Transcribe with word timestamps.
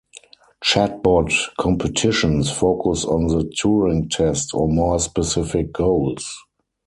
Chatbot 0.63 1.53
competitions 1.59 2.49
focus 2.49 3.05
on 3.05 3.27
the 3.27 3.43
Turing 3.43 4.09
test 4.09 4.51
or 4.51 4.67
more 4.67 4.99
specific 4.99 5.71
goals. 5.71 6.39